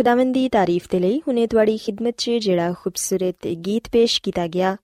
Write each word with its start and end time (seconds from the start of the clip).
ਖੁਦਾਵੰਦ 0.00 0.32
ਦੀ 0.34 0.48
ਤਾਰੀਫ 0.48 0.86
ਦੇ 0.90 0.98
ਲਈ 0.98 1.18
ਹੁਨੇ 1.26 1.46
ਤੁਹਾਡੀ 1.46 1.76
ਖਿਦਮਤ 1.76 2.14
'ਚ 2.18 2.36
ਜਿਹੜਾ 2.40 2.72
ਖੂਬਸੂਰਤ 2.74 3.46
ਗੀਤ 3.66 3.88
ਪੇਸ਼ 3.92 4.20
ਕੀਤਾ 4.22 4.46
ਗਿਆ 4.46 4.76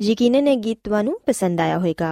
ਯਕੀਨਨ 0.00 0.48
ਇਹ 0.48 0.56
ਗੀਤ 0.56 0.78
ਤੁਹਾਨੂੰ 0.84 1.14
ਪਸੰਦ 1.26 1.60
ਆਇਆ 1.60 1.76
ਹੋਵੇਗਾ 1.78 2.10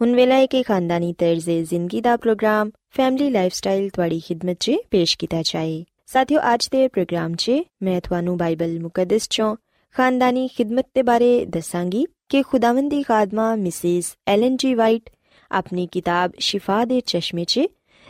ਹੁਣ 0.00 0.14
ਵੇਲਾ 0.14 0.34
ਹੈ 0.34 0.46
ਕਿ 0.46 0.62
ਖਾਨਦਾਨੀ 0.62 1.12
ਤਰਜ਼ੇ 1.12 1.60
ਜ਼ਿੰਦਗੀ 1.64 2.00
ਦਾ 2.00 2.16
ਪ੍ਰੋਗਰਾਮ 2.16 2.70
ਫੈਮਿਲੀ 2.96 3.28
ਲਾਈਫਸਟਾਈਲ 3.30 3.88
ਤੁਹਾਡੀ 3.88 4.20
ਖਿਦਮਤ 4.20 4.56
'ਚ 4.60 4.76
ਪੇਸ਼ 4.90 5.16
ਕੀਤਾ 5.18 5.42
ਜਾਏ 5.44 5.84
ਸਾਥਿਓ 6.06 6.40
ਅੱਜ 6.52 6.68
ਦੇ 6.72 6.86
ਪ੍ਰੋਗਰਾਮ 6.88 7.34
'ਚ 7.34 7.60
ਮੈਂ 7.82 8.00
ਤੁਹਾਨੂੰ 8.00 8.36
ਬਾਈਬਲ 8.36 8.78
ਮੁਕੱਦਸ 8.80 9.28
'ਚੋਂ 9.28 9.54
ਖਾਨਦਾਨੀ 9.94 10.46
ਖਿਦਮਤ 10.48 10.86
ਦੇ 10.94 11.02
ਬਾਰੇ 11.02 11.44
ਦੱਸਾਂਗੀ 11.46 12.04
ਕਿ 12.28 12.42
ਖੁਦਾਵੰਦ 12.42 12.90
ਦੀ 12.90 13.02
ਖਾਦਮਾ 13.02 13.54
ਮਿਸਿਸ 13.56 14.14
ਐਲਨ 14.28 14.56
ਜੀ 14.56 14.72
ਵਾਈਟ 14.74 15.10
ਆਪਣੀ 15.50 15.86
ਕਿਤਾਬ 15.86 16.32
ਸ਼ਿਫਾ 16.40 16.84
ਦੇ 16.84 17.00
ਚਸ਼ਮੇ 17.06 17.44
'ਚ 17.44 17.66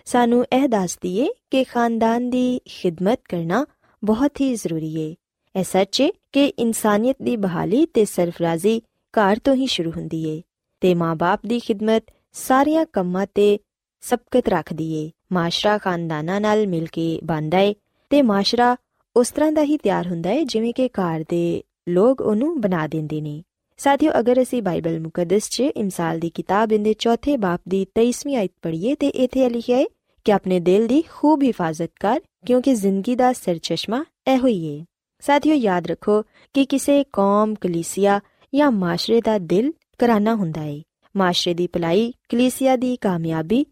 ਸਾਨੂੰ 0.06 0.44
ਇਹ 0.52 0.68
ਦੱਸਦੀ 0.68 1.16
ਏ 1.16 1.26
ਕਿ 1.50 1.64
ਖਾਨਦਾਨ 1.64 2.30
ਦੀ 2.30 2.60
ਖਿਦਮਤ 2.66 3.20
ਕਰਨਾ 3.28 3.64
ਬਹੁਤ 4.04 4.40
ਹੀ 4.40 4.54
ਜ਼ਰੂਰੀ 4.54 5.00
ਏ। 5.00 5.14
ਇਹ 5.58 5.64
ਸੱਚ 5.64 6.00
ਏ 6.00 6.10
ਕਿ 6.32 6.46
ਇਨਸਾਨੀਅਤ 6.46 7.16
ਦੀ 7.22 7.36
ਬਹਾਲੀ 7.36 7.86
ਤੇ 7.86 8.04
ਸਰਫਰਾਜ਼ੀ 8.04 8.80
ਘਰ 9.14 9.38
ਤੋਂ 9.44 9.54
ਹੀ 9.54 9.66
ਸ਼ੁਰੂ 9.66 9.90
ਹੁੰਦੀ 9.90 10.28
ਏ 10.28 10.42
ਤੇ 10.80 10.94
ਮਾਂ-ਬਾਪ 10.94 11.40
ਦੀ 11.46 11.60
ਖਿਦਮਤ 11.60 12.04
ਸਾਰੀਆਂ 12.32 12.86
ਕੰਮਾਂ 12.92 13.26
ਤੇ 13.34 13.58
ਸਬਕਤ 14.00 14.48
ਰੱਖਦੀ 14.48 14.92
ਏ। 14.94 15.10
ਮਾਸ਼ਰਾ 15.32 15.78
ਖਾਨਦਾਨਾਂ 15.78 16.40
ਨਾਲ 16.40 16.66
ਮਿਲ 16.66 16.86
ਕੇ 16.86 17.20
ਬਣਦਾ 17.24 17.58
ਏ 17.58 17.74
ਤੇ 18.10 18.22
ਮਾਸ਼ਰਾ 18.22 18.76
ਉਸ 19.16 19.30
ਤਰ੍ਹਾਂ 19.30 19.52
ਦਾ 19.52 19.62
ਹੀ 19.62 19.76
ਤਿਆਰ 19.76 20.06
ਹੁੰਦਾ 20.06 20.30
ਏ 20.30 20.44
ਜਿਵੇਂ 20.44 20.74
ਕਿ 20.74 20.88
ਘਰ 20.88 21.24
ਦੇ 21.28 21.62
ਲੋਕ 21.88 22.20
ਉਹਨੂੰ 22.20 22.60
ਬਣਾ 22.60 22.86
ਦਿੰਦੇ 22.86 23.20
ਨੇ। 23.20 23.42
ਸਾਥੀਓ, 23.76 24.12
ਅਗਰ 24.18 24.42
ਅਸੀਂ 24.42 24.62
ਬਾਈਬਲ 24.62 25.00
ਮੁਕੱਦਸ 25.00 25.48
'ਚ 25.48 25.60
ਇਮਸਾਲ 25.60 26.18
ਦੀ 26.18 26.30
ਕਿਤਾਬ 26.30 26.68
ਦੇ 26.68 26.94
ਚੌਥੇ 26.94 27.36
ਬਾਪ 27.36 27.60
ਦੀ 27.68 27.86
23ਵੀਂ 27.94 28.36
ਆਇਤ 28.36 28.52
ਪੜ੍ਹੀਏ 28.62 28.94
ਤੇ 28.94 29.08
ਇੱਥੇ 29.08 29.48
ਲਿਖਿਆ 29.48 29.76
ਹੈ 29.76 29.84
ਕਿ 30.25 30.31
ਆਪਣੇ 30.31 30.59
ਦਿਲ 30.59 30.87
ਦੀ 30.87 31.01
ਖੂਬ 31.09 31.43
ਹਿਫਾਜ਼ਤ 31.43 31.89
ਕਰ 31.99 32.21
ਕਿਉਂਕਿ 32.45 32.73
ਜ਼ਿੰਦਗੀ 32.73 33.15
ਦਾ 33.15 33.33
ਸਰਚਸ਼ਮਾ 33.33 34.03
ਇਹੋ 34.27 34.47
ਹੀ 34.47 34.79
ਹੈ 34.79 34.85
ਸਾਥੀਓ 35.23 35.55
ਯਾਦ 35.55 35.87
ਰੱਖੋ 35.87 36.21
ਕਿ 36.55 36.65
ਕਿਸੇ 36.65 37.03
ਕੌਮ 37.13 37.55
ਕਲੀਸਿਆ 37.55 38.19
ਜਾਂ 38.53 38.71
ਮਾਸ਼ਰੇ 38.71 39.21
ਦਾ 39.21 39.37
ਦਿਲ 39.37 39.71
ਕਰਾਨਾ 39.97 40.35
ਹੁੰਦਾ 40.35 40.61
ਹੈ 40.61 40.81
ਮਾਸ਼ਰੇ 41.15 41.53
ਦੀ 41.53 41.67
ਭਲਾਈ 41.67 42.11
ਕਲੀਸਿਆ 42.29 42.75
ਦੀ 42.75 42.95
ਕਾਮਯਾਬੀ 42.95 43.65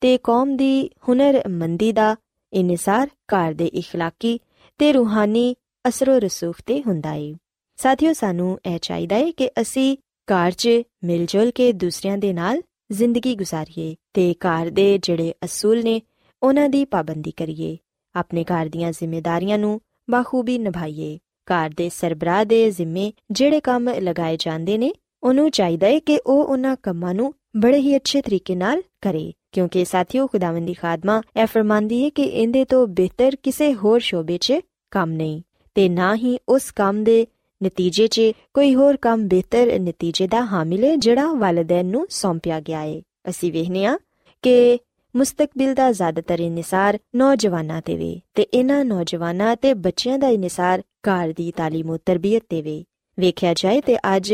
ਤੇ 0.00 0.18
ਕੌਮ 0.18 0.56
ਦੀ 0.56 0.90
ਹੁਨਰਮੰਦੀ 1.08 1.92
ਦਾ 1.92 2.16
ਇਨਸਾਰ 2.52 3.08
ਘਰ 3.34 3.52
ਦੇ 3.52 3.70
اخلاقی 3.78 4.38
ਤੇ 4.80 4.92
ਰੂਹਾਨੀ 4.92 5.54
ਅਸਰੋ 5.88 6.18
ਰਸੂਖ 6.18 6.56
ਤੇ 6.66 6.82
ਹੁੰਦਾ 6.86 7.10
ਹੈ 7.10 7.32
ਸਾਥੀਓ 7.78 8.12
ਸਾਨੂੰ 8.12 8.58
ਇਹ 8.66 8.78
ਚਾਹੀਦਾ 8.82 9.16
ਹੈ 9.16 9.30
ਕਿ 9.30 9.50
ਅਸੀਂ 9.60 9.96
ਘਰ 10.28 10.50
'ਚ 10.50 10.68
ਮਿਲ 11.04 11.26
ਜੁਲ 11.26 11.50
ਕੇ 11.50 11.72
ਦੂਸਰਿਆਂ 11.72 12.18
ਦੇ 12.18 12.32
ਨਾਲ 12.32 12.62
ਜ਼ਿੰਦਗੀ 12.91 13.35
ਗੁਜ਼ਾਰੀਏ 13.35 13.95
ਤੇ 14.13 14.35
ਘਰ 14.39 14.69
ਦੇ 14.69 14.97
ਜਿਹੜੇ 14.97 15.33
ਅਸੂਲ 15.45 15.83
ਨੇ, 15.83 16.01
ਉਹਨਾਂ 16.43 16.69
ਦੀ 16.69 16.85
ਪਾਬੰਦੀ 16.85 17.31
ਕਰੀਏ। 17.31 17.77
ਆਪਣੇ 18.15 18.43
ਘਰ 18.43 18.65
ਦੀਆਂ 18.65 18.91
ਜ਼ਿੰਮੇਵਾਰੀਆਂ 18.91 19.57
ਨੂੰ 19.57 19.81
ਬਾਖੂਬੀ 20.09 20.57
ਨਿਭਾਈਏ। 20.57 21.19
ਘਰ 21.45 21.69
ਦੇ 21.77 21.89
ਸਰਬਰਾਹ 21.89 22.45
ਦੇ 22.45 22.71
ਜ਼ਿੰਮੇ 22.71 23.13
ਜਿਹੜੇ 23.31 23.59
ਕੰਮ 23.59 23.89
ਲਗਾਏ 23.89 24.37
ਜਾਂਦੇ 24.39 24.77
ਨੇ, 24.77 24.93
ਉਹਨੂੰ 25.23 25.51
ਚਾਹੀਦਾ 25.51 25.87
ਹੈ 25.87 25.99
ਕਿ 25.99 26.19
ਉਹ 26.25 26.45
ਉਹਨਾਂ 26.45 26.75
ਕੰਮਾਂ 26.83 27.13
ਨੂੰ 27.13 27.33
ਬੜੇ 27.57 27.77
ਹੀ 27.77 27.95
ਅੱਛੇ 27.95 28.21
ਤਰੀਕੇ 28.21 28.55
ਨਾਲ 28.55 28.81
ਕਰੇ। 29.01 29.33
ਕਿਉਂਕਿ 29.51 29.85
ਸਾਥੀਓ, 29.85 30.27
ਖੁਦਾਵੰਦ 30.27 30.67
ਦੀ 30.67 30.73
ਖਾਦਮਾ 30.73 31.21
ਇਹ 31.41 31.45
ਫਰਮਾਂਦੀ 31.45 32.03
ਹੈ 32.03 32.09
ਕਿ 32.09 32.23
ਇਹਦੇ 32.23 32.65
ਤੋਂ 32.65 32.87
ਬਿਹਤਰ 32.87 33.35
ਕਿਸੇ 33.43 33.73
ਹੋਰ 33.73 33.99
ਸ਼ੋਬੇ 33.99 34.37
'ਚ 34.37 34.53
ਕੰਮ 34.91 35.11
ਨਹੀਂ। 35.11 35.41
ਤੇ 35.75 35.89
ਨਾ 35.89 36.15
ਹੀ 36.15 36.37
ਉਸ 36.49 36.71
ਕੰਮ 36.71 37.03
ਦੇ 37.03 37.27
ਨਤੀਜੇ 37.62 38.06
'ਚ 38.06 38.20
ਕੋਈ 38.54 38.74
ਹੋਰ 38.74 38.96
ਕੰਮ 38.96 39.26
ਬਿਹਤਰ 39.28 39.78
ਨਤੀਜੇ 39.80 40.26
ਦਾ 40.26 40.44
ਹਾਮਿਲ 40.44 40.84
ਹੈ 40.84 40.96
ਜਿਹੜਾ 40.96 41.32
ਵਾਲਿਦੈਨ 41.32 41.86
ਨੂੰ 41.86 42.06
ਸੌਂਪਿਆ 42.10 42.60
ਗਿਆ 42.60 42.80
ਹੈ 42.80 43.00
ਅਸੀਂ 43.28 43.52
ਵੇਖਨੇ 43.52 43.84
ਆ 43.86 43.98
ਕਿ 44.42 44.78
ਮੁਸਤਕਬਲ 45.14 45.74
ਦਾ 45.74 45.92
ਜ਼ਿਆਦਾਤਰ 45.92 46.40
ਇਨਸਾਰ 46.40 46.98
ਨੌਜਵਾਨਾਂ 47.16 47.80
ਤੇ 47.82 47.96
ਵੇ 47.96 48.20
ਤੇ 48.34 48.42
ਇਹਨਾਂ 48.54 48.84
ਨੌਜਵਾਨਾਂ 48.84 49.56
ਤੇ 49.56 49.74
ਬੱਚਿਆਂ 49.74 50.18
ਦਾ 50.18 50.28
ਇਨਸਾਰ 50.28 50.82
ਘਰ 51.08 51.32
ਦੀ 51.32 51.52
تعلیم 51.60 51.92
ਤੇ 51.92 51.98
ਤਰਬੀਅਤ 52.04 52.42
ਤੇ 52.48 52.62
ਵੇ 52.62 52.84
ਵੇਖਿਆ 53.18 53.54
ਜਾਏ 53.54 53.80
ਤੇ 53.80 53.96
ਅੱਜ 54.16 54.32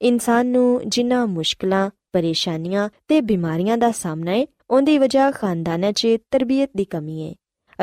ਇਨਸਾਨ 0.00 0.46
ਨੂੰ 0.46 0.80
ਜਿੰਨਾ 0.86 1.26
ਮੁਸ਼ਕਲਾਂ 1.26 1.90
ਪਰੇਸ਼ਾਨੀਆਂ 2.12 2.88
ਤੇ 3.08 3.20
ਬਿਮਾਰੀਆਂ 3.20 3.76
ਦਾ 3.78 3.90
ਸਾਹਮਣਾ 3.90 4.32
ਹੈ 4.32 4.46
ਉਹਦੀ 4.70 4.98
ਵਜ੍ਹਾ 4.98 5.30
ਖਾਨਦਾਨਾਂ 5.30 5.92
'ਚ 5.92 6.16
ਤਰਬੀਅਤ 6.30 6.70
ਦੀ 6.76 6.84
ਕਮੀ 6.84 7.22
ਹੈ 7.22 7.34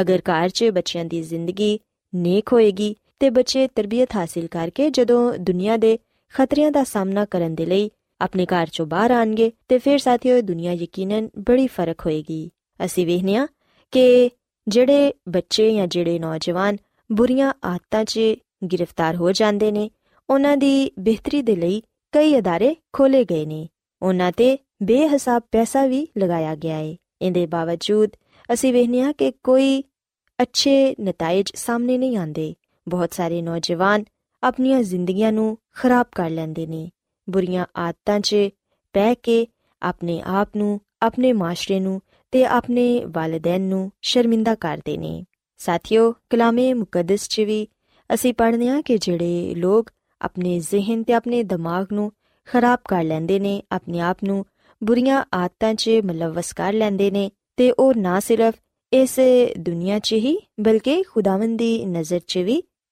ਅਗਰ 0.02 0.22
ਘਰ 0.30 0.50
'ਚ 0.50 0.64
ਬੱਚਿਆਂ 0.64 1.06
ਦੀ 1.06 1.22
ਜ਼ਿੰਦਗੀ 1.22 1.80
ਨੇਕ 2.14 2.54
ਹੋਏਗੀ 2.54 2.96
ਤੇ 3.21 3.31
ਬੱਚੇ 3.31 3.69
ਤਰਬੀਅਤ 3.75 4.09
ਹਾਸਲ 4.17 4.47
ਕਰਕੇ 4.47 4.91
ਜਦੋਂ 4.91 5.39
ਦੁਨੀਆ 5.39 5.77
ਦੇ 5.77 5.99
ਖਤਰਿਆਂ 6.35 6.73
ਦਾ 6.73 6.85
ਸਾਹਮਣਾ 6.85 7.25
ਕਰਨ 7.25 7.55
ਦੇ 7.55 7.67
ਲਈ 7.67 7.91
ਆਪਣੇ 8.21 8.47
ਘਰ 8.47 8.67
ਚੋਂ 8.73 8.87
ਬਾਹਰ 8.87 9.11
ਆਣਗੇ 9.11 9.53
ਤੇ 9.69 9.79
ਫਿਰ 9.79 9.99
ਸਾਥੀਓ 9.99 10.41
ਦੁਨੀਆ 10.41 10.73
ਯਕੀਨਨ 10.73 11.29
ਬੜੀ 11.39 11.67
ਫ਼ਰਕ 11.67 12.01
ਹੋਏਗੀ। 12.01 12.51
ਅਸੀਂ 12.85 13.07
ਵੇਖਨੇ 13.07 13.37
ਆ 13.37 13.47
ਕਿ 13.93 14.31
ਜਿਹੜੇ 14.69 15.13
ਬੱਚੇ 15.29 15.75
ਜਾਂ 15.75 15.87
ਜਿਹੜੇ 15.87 16.19
ਨੌਜਵਾਨ 16.19 16.77
ਬੁਰੀਆਂ 17.13 17.53
ਆਦਤਾਂ 17.65 18.05
'ਚ 18.05 18.21
ਗ੍ਰਿਫਤਾਰ 18.73 19.17
ਹੋ 19.17 19.33
ਜਾਂਦੇ 19.33 19.73
ਨੇ, 19.73 19.91
ਉਹਨਾਂ 20.31 20.57
ਦੀ 20.57 20.93
ਬਿਹਤਰੀ 20.99 21.43
ਦੇ 21.43 21.57
ਲਈ 21.57 21.83
ਕਈ 22.13 22.39
ਅਦਾਰੇ 22.39 22.77
ਖੋਲੇ 22.93 23.25
ਗਏ 23.25 23.47
ਨੇ। 23.47 23.69
ਉਹਨਾਂ 24.03 24.33
ਤੇ 24.33 24.59
ਬੇਹਿਸਾਬ 24.83 25.43
ਪੈਸਾ 25.53 25.87
ਵੀ 25.87 26.09
ਲਗਾਇਆ 26.19 26.55
ਗਿਆ 26.55 26.79
ਏ। 26.79 26.97
ਇਹਦੇ 27.23 27.47
ਬਾਵਜੂਦ 27.47 28.11
ਅਸੀਂ 28.53 28.73
ਵੇਖਨੇ 28.73 29.01
ਆ 29.01 29.13
ਕਿ 29.13 29.33
ਕੋਈ 29.43 29.85
ਅੱਛੇ 30.43 30.95
ਨਤੀਜੇ 31.01 31.53
ਸਾਹਮਣੇ 31.55 31.99
ਨਹੀਂ 31.99 32.17
ਆਉਂਦੇ। 32.17 32.55
ਬਹੁਤ 32.89 33.15
ਸਾਰੇ 33.15 33.43
ਨੌਜਵਾਨ 33.43 34.05
ਆਪਣੀਆਂ 34.43 34.83
ਜ਼ਿੰਦਗੀਆਂ 34.83 35.33
ਨੂੰ 35.33 35.59
ਖਰਾਬ 35.77 36.07
ਕਰ 36.15 36.31
ਲੈਂਦੇ 36.31 36.67
ਨੇ। 36.67 36.91
ਬੁਰੀਆਂ 37.31 37.67
ਆਦਤਾਂ 37.77 38.21
'ਚ 38.21 38.37
ਪੈ 38.93 39.15
ਕੇ 39.15 39.47
ਆਪਣੇ 39.83 40.23
ਆਪ 40.27 40.49
ਨੂੰ, 40.57 40.81
ਆਪਣੇ 41.03 41.33
ਮਾਸ਼ਰੇ 41.33 41.81
ਨੂੰ 41.81 42.01
ਤੇ 42.31 42.45
ਆਪਣੇ 42.45 43.05
ਵਾਲਿਦੈਨ 43.05 43.61
ਨੂੰ 43.61 43.91
ਸ਼ਰਮਿੰਦਾ 44.03 44.55
ਕਰਦੇ 44.55 44.97
ਨੇ। 44.97 45.25
ਸਾਥੀਓ, 45.59 46.13
ਕਲਾਮੇ 46.31 46.73
ਮੁਕੱਦਸ 46.75 47.29
'ਚ 47.29 47.41
ਵੀ 47.41 47.69
ਅਸੀਂ 48.15 48.35
ਪੜ੍ਹਦੇ 48.35 48.69
ਹਾਂ 48.69 48.83
ਕਿ 48.83 48.99
ਜਿਹੜੇ 48.99 49.55
ਲੋਕ 49.55 49.91
ਆਪਣੇ 50.21 50.59
ਜ਼ਿਹਨ 50.61 51.03
ਤੇ 51.03 51.13
ਆਪਣੇ 51.13 51.43
ਦਿਮਾਗ 51.43 51.87
ਨੂੰ 51.93 52.13
ਖਰਾਬ 52.47 52.79
ਕਰ 52.89 53.05
ਲੈਂਦੇ 53.05 53.39
ਨੇ, 53.39 53.63
ਆਪਣੇ 53.73 54.01
ਆਪ 54.01 54.19
ਨੂੰ 54.25 54.47
ਬੁਰੀਆਂ 54.85 55.25
ਆਦਤਾਂ 55.35 55.75
'ਚ 55.75 55.91
ਮਲਵਸ 56.05 56.53
ਕਰ 56.53 56.73
ਲੈਂਦੇ 56.73 57.11
ਨੇ 57.11 57.31
ਤੇ 57.57 57.71
ਉਹ 57.71 57.95
ਨਾ 57.97 58.21
ਸਿਰਫ 58.21 58.55
ਇਸ 58.93 59.19
ਦੁਨੀਆ 59.59 59.99
'ਚ 59.99 60.13
ਹੀ, 60.13 60.37
ਬਲਕਿ 60.61 61.03
ਖੁਦਾਵੰਦ 61.03 61.59
ਦੀ 61.59 61.85
ਨਜ਼ਰ 61.85 62.21
'ਚ 62.27 62.39
ਵੀ 62.39 62.63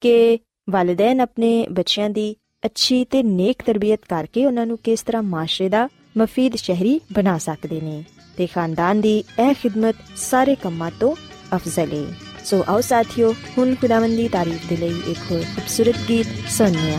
ਕਿ 0.00 0.38
ਵਾਲਿਦੈਨ 0.70 1.20
ਆਪਣੇ 1.20 1.48
ਬੱਚਿਆਂ 1.70 2.08
ਦੀ 2.10 2.24
ਅੱਛੀ 2.66 3.04
ਤੇ 3.04 3.22
ਨੇਕ 3.22 3.62
ਤਰਬੀਅਤ 3.66 4.00
ਕਰਕੇ 4.08 4.44
ਉਹਨਾਂ 4.46 4.66
ਨੂੰ 4.66 4.78
ਕਿਸ 4.84 5.02
ਤਰ੍ਹਾਂ 5.02 5.22
ਮਾਸ਼ਰੇ 5.22 5.68
ਦਾ 5.68 5.88
ਮਫੀਦ 6.18 6.56
ਸ਼ਹਿਰੀ 6.56 7.00
ਬਣਾ 7.12 7.36
ਸਕਦੇ 7.38 7.80
ਨੇ 7.80 8.04
ਤੇ 8.36 8.46
ਖਾਨਦਾਨ 8.46 9.00
ਦੀ 9.00 9.16
ਇਹ 9.40 9.54
ਖਿਦਮਤ 9.54 9.96
ਸਾਰੇ 10.16 10.54
ਕੰਮਾਂ 10.54 10.90
ਤੋਂ 11.00 11.14
ਅਫਜ਼ਲ 11.56 11.92
ਹੈ 11.92 12.04
ਸੋ 12.44 12.64
ਆਓ 12.68 12.80
ਸਾਥੀਓ, 12.80 13.32
ਹੁਣ 13.58 13.74
ਖੁਦਾਵੰਦ 13.74 14.16
ਦੀ 14.16 14.28
ਤਾਰੀਫ 14.28 14.68
ਦੇ 14.68 14.76
ਲਈ 14.76 15.00
ਇੱਕ 15.08 15.18
ਹੋਰ 15.32 15.42
ਖੂਬਸੂਰਤ 15.54 15.96
ਗੀਤ 16.08 16.26
ਸੁਣੀਏ 16.50 16.96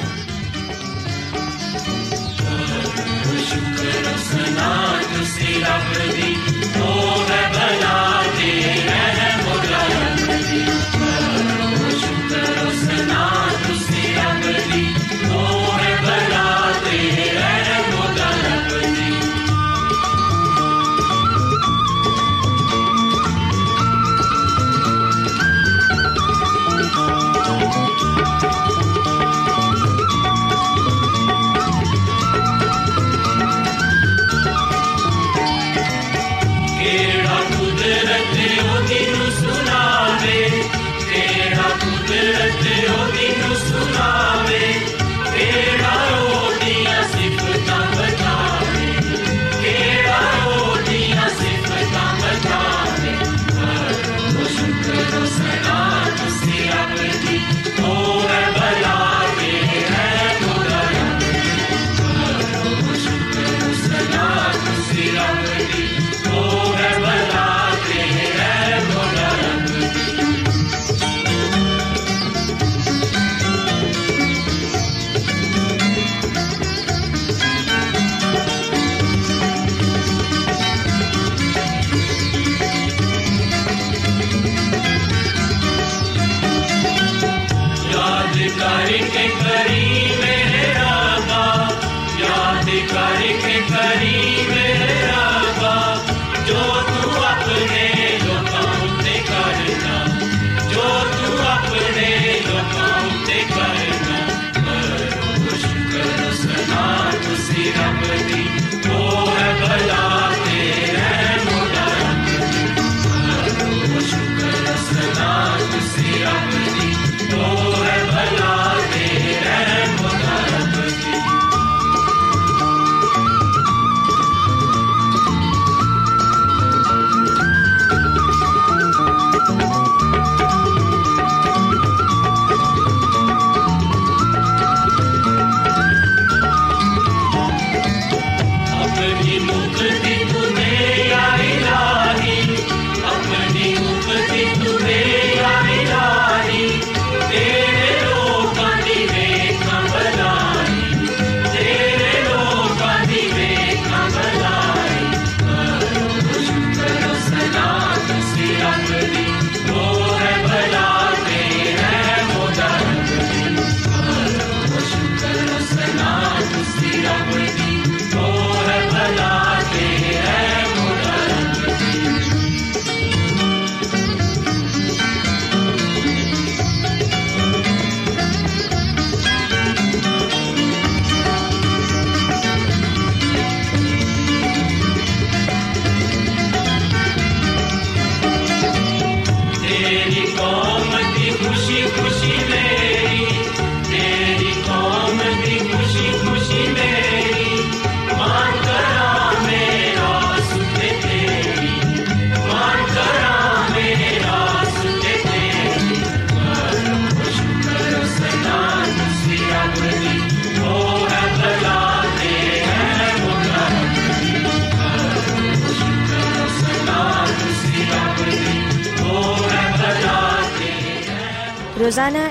ਸ਼ੁਕਰ 3.46 4.18
ਸੁਨਾ 4.24 4.70
ਤੁਸੀਂ 5.14 5.62
ਰੱਬ 5.62 5.94
ਦੀ 6.16 6.36
ਉਹ 6.82 7.30
ਹੈ 7.32 7.42
ਬਣਾ 7.54 8.24
ਦੇ 8.40 8.52
ਰਹਿ 8.86 9.21
Thank 10.52 10.96
you. 10.96 11.01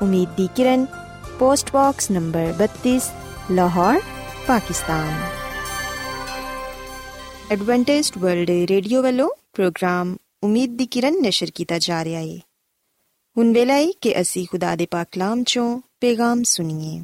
امید 0.00 0.36
کی 0.36 0.46
کرن 0.54 0.84
پوسٹ 1.38 1.70
باکس 1.72 2.10
نمبر 2.10 2.44
بتیس، 2.58 3.10
Lahore, 3.50 3.94
Pakistan. 4.46 5.22
Adventist 7.48 8.22
world 8.22 8.50
radio 8.50 9.02
والوں 9.02 9.28
پروگرام 9.56 10.16
امید 10.42 10.78
دی 10.78 10.86
کرن 10.86 11.22
نشر 11.22 11.46
کیتا 11.46 11.78
جا 11.78 12.04
رہا 12.04 12.18
ہے۔ 12.18 12.38
ہن 13.36 13.52
ویلا 13.54 13.74
ہے 13.74 13.86
کہ 14.00 14.16
اسی 14.16 14.44
خدا 14.44 14.74
دے 14.78 14.86
پاک 14.86 15.12
کلام 15.12 15.44
چوں 15.44 15.80
پیغام 15.98 16.44
سنیے۔ 16.44 17.00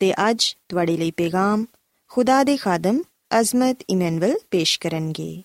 تے 0.00 0.12
اج 0.16 0.56
تواڈے 0.56 0.96
لئی 0.96 1.10
پیغام 1.10 1.64
خدا 2.08 2.42
دے 2.46 2.56
خادم 2.56 2.96
عظمت 3.30 3.82
ایمنول 3.88 4.32
پیش 4.50 4.78
کرن 4.78 5.12
گے۔ 5.18 5.40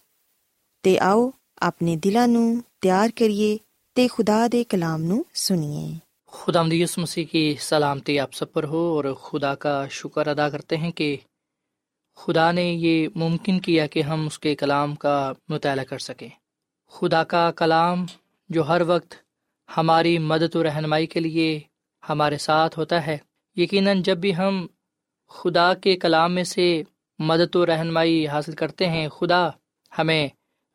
تے 0.84 1.00
آو 1.00 1.30
اپنے 1.62 1.96
دلانوں 1.96 2.56
تیار 2.82 3.08
کریے 3.16 3.58
تے 3.94 4.08
خدا 4.08 4.48
دے 4.52 4.64
کلام 4.64 5.04
نو 5.04 5.18
سنیے۔ 5.34 6.13
خدا 6.34 6.62
مدیس 6.62 6.98
مسیح 6.98 7.26
کی 7.26 7.56
سلامتی 7.60 8.20
آپ 8.20 8.34
سب 8.34 8.54
پر 8.54 8.64
ہو 8.64 8.78
اور 8.78 9.14
خدا 9.14 9.56
کا 9.56 9.88
شکر 9.88 10.28
ادا 10.28 10.50
کرتے 10.50 10.78
ہیں 10.78 10.92
کہ 10.92 11.18
خدا 12.16 12.52
نے 12.52 12.64
یہ 12.64 13.08
ممکن 13.16 13.60
کیا 13.60 13.88
کہ 13.88 14.02
ہم 14.02 14.26
اس 14.26 14.40
کے 14.40 14.56
کلام 14.56 14.96
کا 14.96 15.34
مطالعہ 15.48 15.86
کر 15.86 15.98
سکیں۔ 15.98 16.28
خدا 16.88 17.24
کا 17.24 17.52
کلام 17.52 18.06
جو 18.50 18.68
ہر 18.68 18.82
وقت 18.88 19.16
ہماری 19.78 20.18
مدد 20.18 20.56
و 20.56 20.64
رہنمائی 20.64 21.08
کے 21.08 21.20
لیے 21.20 21.60
ہمارے 22.10 22.38
ساتھ 22.38 22.80
ہوتا 22.80 23.08
ہے۔ 23.08 23.18
یقیناً 23.56 24.02
جب 24.02 24.18
بھی 24.18 24.36
ہم 24.36 24.68
خدا 25.30 25.74
کے 25.74 25.96
کلام 25.96 26.36
میں 26.36 26.44
سے 26.44 26.84
مدد 27.20 27.56
و 27.56 27.66
رہنمائی 27.66 28.28
حاصل 28.28 28.52
کرتے 28.52 28.90
ہیں، 28.90 29.10
خدا 29.10 29.50
ہمیں 29.98 30.28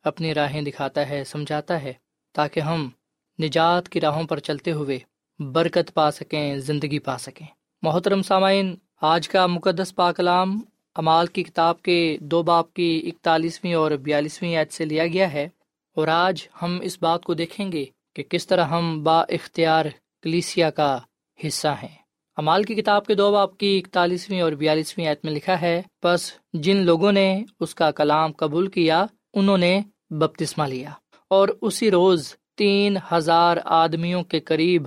اپنی 0.03 0.33
راہیں 0.33 0.61
دکھاتا 0.61 1.09
ہے، 1.09 1.23
سمجھاتا 1.23 1.81
ہے 1.81 1.93
تاکہ 2.33 2.59
ہم 2.59 2.89
نجات 3.43 3.89
کی 3.89 4.01
راہوں 4.01 4.23
پر 4.23 4.39
چلتے 4.39 4.71
ہوئے 4.71 4.99
برکت 5.39 5.93
پا 5.93 6.11
سکیں، 6.11 6.57
زندگی 6.57 6.99
پا 6.99 7.17
سکیں۔ 7.17 7.47
محترم 7.81 8.21
سامعین، 8.21 8.75
آج 9.01 9.29
کا 9.29 9.45
مقدس 9.45 9.95
پا 9.95 10.11
کلام 10.11 10.59
امال 10.95 11.27
کی 11.27 11.43
کتاب 11.43 11.81
کے 11.81 12.17
دو 12.21 12.43
باپ 12.43 12.73
کی 12.73 13.01
اکتالیسویں 13.05 13.73
اور 13.73 13.91
بیالیسویں 13.91 14.57
عید 14.57 14.71
سے 14.71 14.85
لیا 14.85 15.07
گیا 15.07 15.33
ہے 15.33 15.49
اور 15.95 16.07
آج 16.07 16.47
ہم 16.61 16.79
اس 16.81 16.97
بات 17.01 17.23
کو 17.23 17.33
دیکھیں 17.33 17.71
گے 17.71 17.85
کہ 18.15 18.23
کس 18.23 18.47
طرح 18.47 18.65
ہم 18.65 19.03
با 19.03 19.21
اختیار 19.21 19.85
کلیسیا 20.21 20.69
کا 20.69 20.97
حصہ 21.47 21.67
ہیں۔ 21.67 21.95
امال 22.37 22.63
کی 22.63 22.75
کتاب 22.75 23.05
کے 23.05 23.13
دو 23.13 23.31
باپ 23.31 23.57
کی 23.57 23.81
اکتالیسویں 23.85 24.41
اور 24.41 24.51
بیالیسویں 24.51 25.07
عید 25.07 25.17
میں 25.23 25.33
لکھا 25.33 25.61
ہے 25.61 25.81
بس 26.03 26.31
جن 26.53 26.77
لوگوں 26.77 27.11
نے 27.11 27.43
اس 27.59 27.75
کا 27.75 27.91
کلام 27.91 28.31
قبول 28.31 28.67
کیا، 28.67 29.05
انہوں 29.33 29.57
نے 29.57 29.81
بپتسمہ 30.09 30.63
لیا۔ 30.63 30.89
اور 31.27 31.49
اسی 31.61 31.91
روز 31.91 32.33
تین 32.57 32.97
ہزار 33.11 33.57
آدمیوں 33.65 34.23
کے 34.23 34.39
قریب 34.39 34.83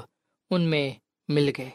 ان 0.53 0.63
میں 0.63 0.91
مل 1.29 1.51
گئے۔ 1.59 1.71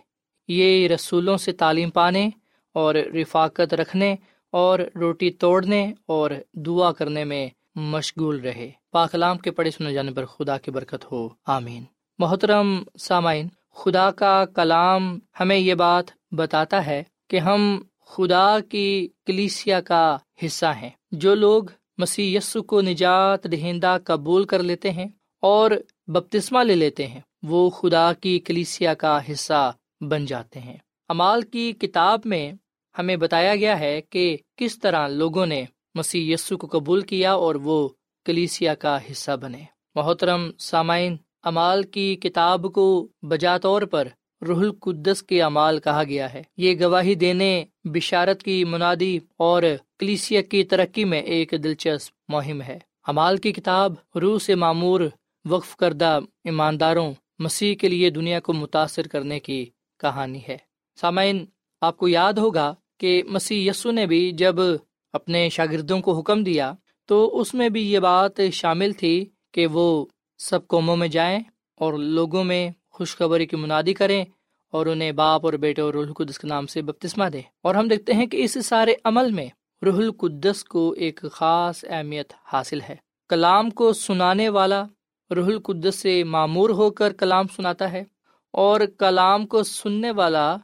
یہ 0.47 0.87
رسولوں 0.87 1.37
سے 1.37 1.51
تعلیم 1.51 1.89
پانے 1.89 2.29
اور 2.73 2.95
رفاقت 2.95 3.73
رکھنے 3.73 4.15
اور 4.51 4.79
روٹی 4.95 5.31
توڑنے 5.31 5.93
اور 6.05 6.31
دعا 6.53 6.91
کرنے 6.91 7.23
میں 7.23 7.47
مشغول 7.75 8.39
رہے۔ 8.39 8.71
پاکلام 8.91 9.37
کے 9.37 9.51
پڑھے 9.51 9.71
سنے 9.71 9.93
جانے 9.93 10.11
پر 10.11 10.25
خدا 10.25 10.57
کی 10.57 10.71
برکت 10.71 11.11
ہو۔ 11.11 11.29
آمین۔ 11.45 11.83
محترم 12.19 12.83
سامعین، 12.99 13.47
خدا 13.71 14.11
کا 14.11 14.45
کلام 14.45 15.19
ہمیں 15.39 15.57
یہ 15.57 15.73
بات 15.73 16.05
بتاتا 16.31 16.85
ہے 16.85 17.03
کہ 17.29 17.39
ہم 17.39 17.81
خدا 18.05 18.59
کی 18.59 19.07
کلیسیا 19.25 19.81
کا 19.81 20.17
حصہ 20.45 20.65
ہیں۔ 20.65 20.89
جو 21.11 21.35
لوگ 21.35 21.63
مسی 21.97 22.35
یسو 22.35 22.63
کو 22.63 22.81
نجات 22.81 23.51
دہندہ 23.51 23.97
قبول 24.03 24.43
کر 24.43 24.63
لیتے 24.63 24.91
ہیں 24.91 25.07
اور 25.41 25.71
بپتسمہ 26.07 26.63
لے 26.63 26.75
لیتے 26.75 27.07
ہیں 27.07 27.21
وہ 27.47 27.69
خدا 27.69 28.13
کی 28.13 28.39
کلیسیا 28.39 28.93
کا 28.93 29.19
حصہ 29.31 29.73
بن 30.01 30.25
جاتے 30.25 30.59
ہیں۔ 30.59 30.77
امال 31.09 31.41
کی 31.41 31.71
کتاب 31.71 32.19
میں 32.25 32.51
ہمیں 32.99 33.15
بتایا 33.15 33.55
گیا 33.55 33.79
ہے 33.79 34.01
کہ 34.01 34.37
کس 34.55 34.79
طرح 34.79 35.07
لوگوں 35.07 35.45
نے 35.45 35.65
مسیح 35.95 36.33
یسو 36.33 36.57
کو 36.57 36.79
قبول 36.79 37.01
کیا 37.01 37.33
اور 37.33 37.55
وہ 37.55 37.89
کلیسیا 38.25 38.75
کا 38.75 38.99
حصہ 39.11 39.31
بنے۔ 39.41 39.63
محترم 39.95 40.51
سامعین، 40.59 41.15
امال 41.43 41.83
کی 41.83 42.15
کتاب 42.15 42.73
کو 42.73 43.07
بجا 43.21 43.57
طور 43.57 43.81
پر 43.81 44.07
روح 44.47 44.59
القدس 44.59 45.23
کے 45.23 45.43
امال 45.43 45.79
کہا 45.79 46.03
گیا 46.03 46.33
ہے۔ 46.33 46.43
یہ 46.57 46.75
گواہی 46.79 47.15
دینے، 47.15 47.65
بشارت 47.83 48.43
کی 48.43 48.65
منادی 48.65 49.19
اور 49.37 49.63
کلیسیا 49.99 50.41
کی 50.41 50.63
ترقی 50.63 51.05
میں 51.05 51.21
ایک 51.21 51.53
دلچسپ 51.63 52.13
مہم 52.27 52.61
ہے۔ 52.61 52.79
امال 53.07 53.37
کی 53.37 53.51
کتاب 53.51 53.93
روح 54.15 54.39
سے 54.39 54.55
معمور، 54.55 55.01
وقف 55.45 55.75
کردہ 55.75 56.19
ایمانداروں 56.43 57.13
مسیح 57.39 57.75
کے 57.75 57.87
لیے 57.87 58.09
دنیا 58.09 58.39
کو 58.39 58.53
متاثر 58.53 59.07
کرنے 59.07 59.39
کی 59.39 59.65
کہانی 59.99 60.39
ہے۔ 60.47 60.57
سامعین، 61.01 61.45
آپ 61.81 61.97
کو 61.97 62.07
یاد 62.07 62.33
ہوگا 62.33 62.75
کہ 62.99 63.23
مسیح 63.27 63.69
یسو 63.69 63.91
نے 63.91 64.05
بھی 64.05 64.31
جب 64.31 64.55
اپنے 65.13 65.49
شاگردوں 65.49 65.99
کو 65.99 66.19
حکم 66.19 66.43
دیا، 66.43 66.73
تو 67.05 67.39
اس 67.39 67.53
میں 67.53 67.69
بھی 67.69 67.91
یہ 67.91 67.99
بات 67.99 68.31
شامل 68.53 68.91
تھی 68.91 69.29
کہ 69.51 69.67
وہ 69.67 70.05
سب 70.37 70.67
قوموں 70.67 70.97
میں 70.97 71.07
جائیں 71.07 71.39
اور 71.75 71.93
لوگوں 71.93 72.43
میں 72.43 72.69
خوشخبری 72.91 73.45
کی 73.45 73.55
منادی 73.55 73.93
کریں 73.93 74.25
اور 74.71 74.85
انہیں 74.85 75.11
باپ 75.11 75.45
اور 75.45 75.53
بیٹے 75.53 75.81
اور 75.81 75.93
روح 75.93 76.05
القدس 76.05 76.39
کے 76.39 76.47
نام 76.47 76.67
سے 76.67 76.81
بپتسمہ 76.81 77.25
دیں۔ 77.25 77.41
اور 77.63 77.75
ہم 77.75 77.87
دیکھتے 77.87 78.13
ہیں 78.13 78.25
کہ 78.25 78.43
اس 78.43 78.57
سارے 78.65 78.95
عمل 79.03 79.31
میں 79.31 79.47
روح 79.81 79.97
القدس 79.97 80.63
کو 80.63 80.91
ایک 80.91 81.25
خاص 81.31 81.85
اہمیت 81.87 82.33
حاصل 82.43 82.81
ہے۔ 82.81 82.95
کلام 83.29 83.69
کو 83.69 83.93
سنانے 83.93 84.49
والا 84.49 84.83
روح 85.35 85.45
القدس 85.45 85.95
سے 85.95 86.23
معمور 86.23 86.69
ہو 86.69 86.91
کر 86.91 87.13
کلام 87.13 87.45
سناتا 87.55 87.91
ہے 87.91 88.03
اور 88.53 88.81
کلام 88.99 89.45
کو 89.45 89.63
سننے 89.63 90.11
والا 90.11 90.57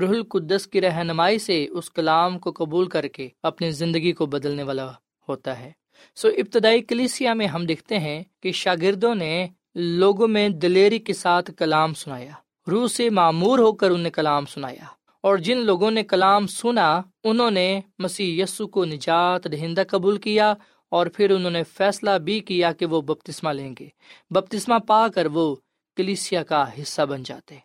روح 0.00 0.08
القدس 0.08 0.66
کی 0.66 0.80
رہنمائی 0.80 1.38
سے 1.38 1.66
اس 1.70 1.90
کلام 1.90 2.38
کو 2.38 2.52
قبول 2.52 2.88
کر 2.88 3.08
کے 3.08 3.28
اپنی 3.42 3.70
زندگی 3.70 4.12
کو 4.12 4.26
بدلنے 4.26 4.62
والا 4.62 4.92
ہوتا 5.28 5.58
ہے۔ 5.58 5.72
سو 6.16 6.28
so, 6.28 6.34
ابتدائی 6.38 6.82
کلیسیا 6.82 7.34
میں 7.34 7.46
ہم 7.46 7.66
دیکھتے 7.66 7.98
ہیں 7.98 8.22
کہ 8.42 8.52
شاگردوں 8.52 9.14
نے 9.14 9.48
لوگوں 9.74 10.28
میں 10.28 10.48
دلیری 10.48 10.98
کے 10.98 11.12
ساتھ 11.12 11.50
کلام 11.56 11.94
سنایا 11.94 12.30
روح 12.70 12.88
سے 12.88 13.10
معمور 13.10 13.58
ہو 13.58 13.72
کر 13.72 13.90
انہیں 13.90 14.10
کلام 14.10 14.46
سنایا۔ 14.46 14.84
اور 15.22 15.36
جن 15.36 15.58
لوگوں 15.58 15.90
نے 15.90 16.04
کلام 16.04 16.46
سنا 16.46 17.02
انہوں 17.24 17.50
نے 17.50 17.80
مسیح 17.98 18.42
یسو 18.42 18.68
کو 18.68 18.84
نجات 18.84 19.52
دہندہ 19.52 19.82
قبول 19.88 20.16
کیا 20.16 20.54
اور 20.90 21.06
پھر 21.06 21.30
انہوں 21.30 21.50
نے 21.50 21.62
فیصلہ 21.62 22.10
بھی 22.18 22.40
کیا 22.40 22.72
کہ 22.72 22.86
وہ 22.86 23.00
بپتسمہ 23.00 23.50
لیں 23.50 23.74
گے۔ 23.80 23.88
بپتسمہ 24.30 24.78
پا 24.78 25.08
کر 25.08 25.26
وہ 25.26 25.56
کلیسیا 25.96 26.42
کا 26.42 26.64
حصہ 26.82 27.02
بن 27.02 27.22
جاتے۔ 27.22 27.56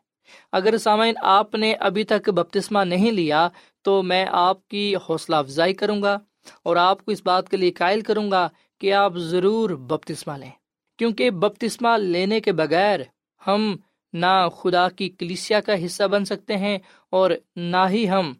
اگر 0.52 0.78
سامعین 0.78 1.16
آپ 1.22 1.56
نے 1.56 1.74
ابھی 1.74 2.04
تک 2.04 2.30
بپتسمہ 2.30 2.84
نہیں 2.84 3.12
لیا، 3.12 3.50
تو 3.82 4.04
میں 4.04 4.26
آپ 4.30 4.68
کی 4.68 4.96
حوصلہ 5.10 5.36
افزائی 5.36 5.74
کروں 5.74 6.02
گا 6.04 6.18
اور 6.64 6.76
آپ 6.76 7.06
کو 7.06 7.12
اس 7.12 7.22
بات 7.26 7.50
کے 7.50 7.58
لیے 7.58 7.72
قائل 7.72 8.02
کروں 8.02 8.32
گا 8.32 8.50
کہ 8.82 8.94
آپ 8.94 9.14
ضرور 9.16 9.70
بپتسمہ 9.70 10.34
لیں۔ 10.34 10.52
کیونکہ 10.98 11.32
بپتسمہ 11.32 11.98
لینے 11.98 12.40
کے 12.40 12.52
بغیر 12.52 13.00
ہم 13.48 13.76
نہ 14.14 14.48
خدا 14.58 14.90
کی 14.90 15.10
کلیسیا 15.10 15.60
کا 15.60 15.86
حصہ 15.86 16.04
بن 16.04 16.26
سکتے 16.26 16.58
ہیں 16.58 16.78
اور 17.10 17.32
نہ 17.56 17.88
ہی 17.90 18.10
ہم 18.10 18.34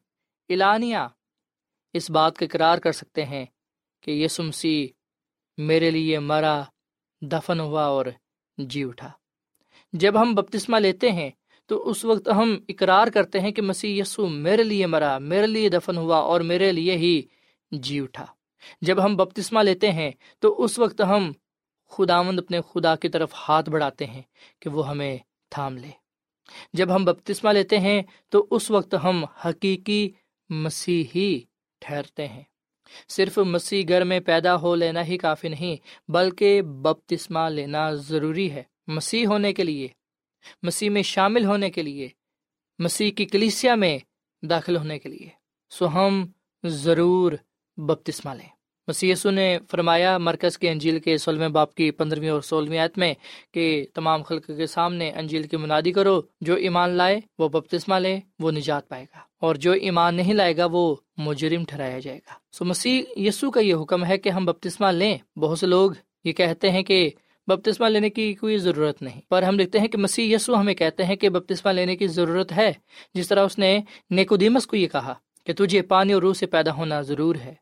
اعلانیہ 0.50 0.98
اس 1.94 2.10
بات 2.10 2.38
کا 2.38 2.46
اقرار 2.46 2.78
کر 2.78 2.92
سکتے 2.92 3.26
ہیں 3.26 3.46
کہ 4.06 4.12
یسو 4.12 4.44
مسیح 4.44 4.88
میرے 5.58 5.92
لیے 5.92 6.20
مرا، 6.20 6.64
دفن 7.22 7.60
ہوا 7.60 7.84
اور 7.84 8.06
جی 8.58 8.84
اٹھا۔ 8.84 9.12
جب 9.94 10.22
ہم 10.22 10.36
بپتسمہ 10.36 10.78
لیتے 10.78 11.12
ہیں، 11.12 11.30
تو 11.66 11.90
اس 11.90 12.06
وقت 12.06 12.30
ہم 12.36 12.56
اقرار 12.70 13.08
کرتے 13.08 13.40
ہیں 13.40 13.52
کہ 13.52 13.62
مسیح 13.62 14.02
یسو 14.02 14.28
میرے 14.28 14.64
لیے 14.64 14.86
مرا، 14.86 15.18
میرے 15.18 15.48
لیے 15.48 15.70
دفن 15.70 15.98
ہوا 15.98 16.18
اور 16.18 16.42
میرے 16.42 16.72
لیے 16.72 16.96
ہی 16.96 17.22
جی 17.72 18.00
اٹھا۔ 18.00 18.26
جب 18.82 19.06
ہم 19.06 19.16
بپتسمہ 19.16 19.60
لیتے 19.60 19.92
ہیں، 19.92 20.12
تو 20.40 20.64
اس 20.64 20.80
وقت 20.80 21.02
ہم 21.02 21.32
خداوند 21.90 22.40
اپنے 22.40 22.60
خدا 22.74 22.96
کی 22.96 23.10
طرف 23.10 23.34
ہاتھ 23.34 23.70
بڑھاتے 23.70 24.06
ہیں 24.06 24.22
کہ 24.60 24.70
وہ 24.70 24.90
ہمیں 24.90 25.18
تھام 25.50 25.78
لے۔ 25.78 25.90
جب 26.74 26.96
ہم 26.96 27.06
بپتسمہ 27.06 27.50
لیتے 27.50 27.80
ہیں، 27.80 28.02
تو 28.30 28.48
اس 28.52 28.72
وقت 28.72 28.96
ہم 29.04 29.26
حقیقی 29.46 30.12
مسیحی 30.50 31.40
ٹھہرتے 31.80 32.28
ہیں۔ 32.28 32.44
صرف 33.08 33.38
مسیح 33.38 33.84
گھر 33.88 34.04
میں 34.04 34.20
پیدا 34.20 34.56
ہو 34.56 34.76
لینا 34.76 35.06
ہی 35.06 35.18
کافی 35.18 35.48
نہیں، 35.48 35.76
بلکہ 36.12 36.62
بپتسمہ 36.62 37.50
لینا 37.50 37.92
ضروری 37.92 38.52
ہے، 38.52 38.64
مسیح 38.88 39.28
ہونے 39.28 39.54
کے 39.54 39.64
لیے، 39.64 39.88
مسیح 40.64 40.90
میں 40.90 41.02
شامل 41.02 41.46
ہونے 41.46 41.70
کے 41.70 41.82
لیے، 41.82 42.10
مسیح 42.80 43.12
کی 43.12 43.26
کلیسیا 43.26 43.76
میں 43.76 44.00
داخل 44.42 44.78
ہونے 44.78 45.00
کے 45.00 45.10
لیے۔ 45.10 45.30
سو 45.70 45.88
ہم 45.88 46.26
ضرور 46.64 47.32
بپتسمہ 47.78 48.34
لیں۔ 48.34 48.55
مسی 48.88 49.14
نے 49.26 49.58
فرمایا، 49.72 50.18
مرکز 50.18 50.58
کے 50.58 50.70
انجیل 50.70 51.00
کے 51.00 51.18
سولہویں 51.18 51.50
باپ 51.50 51.74
کی 51.76 51.90
پندرہویں 51.92 52.30
اور 52.30 52.42
سولہویں 52.42 52.80
آیت 52.80 52.98
میں 52.98 53.14
کہ 53.54 53.86
تمام 53.94 54.24
خلق 54.24 54.48
کے 54.48 54.66
سامنے 54.68 55.10
انجیل 55.12 55.44
کی 55.44 55.58
منادی 55.58 55.92
کرو، 55.92 56.22
جو 56.42 56.56
ایمان 56.56 56.90
لائے 56.90 57.20
وہ 57.40 57.50
بپتسمہ 57.50 57.96
لے، 57.96 58.20
وہ 58.40 58.52
نجات 58.52 58.88
پائے 58.90 59.04
گا، 59.04 59.20
اور 59.42 59.56
جو 59.56 59.72
ایمان 59.72 60.16
نہیں 60.16 60.34
لائے 60.34 60.58
گا 60.58 60.66
وہ 60.72 60.96
مجرم 61.18 61.64
ٹھہرایا 61.66 62.00
جائے 62.00 62.18
گا۔ 62.18 62.34
سو 62.52 62.66
مسیح 62.66 63.02
یسو 63.18 63.52
کا 63.52 63.60
یہ 63.60 63.76
حکم 63.76 64.06
ہے 64.06 64.18
کہ 64.18 64.30
ہم 64.30 64.46
بپتسمہ 64.46 64.92
لیں۔ 64.92 65.18
بہت 65.40 65.60
سے 65.60 65.68
لوگ 65.68 65.92
یہ 66.24 66.34
کہتے 66.34 66.72
ہیں 66.72 66.84
کہ 66.84 67.10
بپتسمہ 67.48 67.88
لینے 67.88 68.10
کی 68.10 68.34
کوئی 68.34 68.58
ضرورت 68.58 69.02
نہیں، 69.02 69.22
پر 69.30 69.44
ہم 69.44 69.58
دیکھتے 69.58 69.80
ہیں 69.80 69.88
کہ 69.88 69.98
مسیح 69.98 70.36
یسو 70.36 70.56
ہمیں 70.56 70.74
کہتے 70.74 71.06
ہیں 71.06 71.16
کہ 71.16 71.30
بپتسمہ 71.30 71.72
لینے 71.72 71.96
کی 71.96 72.08
ضرورت 72.08 72.52
ہے، 72.52 72.72
جس 73.14 73.28
طرح 73.28 73.46
اس 73.46 73.58
نے 73.58 73.78
نیکودیمس 74.10 74.68
کو 74.68 74.76
یہ 74.76 74.88
کہا 74.88 75.14
کہ 75.46 75.54
تجھے 75.54 75.82
پانی 75.82 76.14
اور 76.14 76.22
روح 76.22 76.34
سے 76.34 76.46
پیدا 76.46 76.74
ہونا 76.74 77.02
ضرور 77.02 77.36
ہے۔ 77.36 77.54